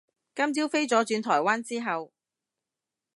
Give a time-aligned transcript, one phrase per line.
[0.33, 2.11] 今朝飛咗轉台灣之後